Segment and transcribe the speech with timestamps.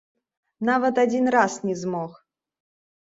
[0.69, 2.11] Нават адзін раз не змог!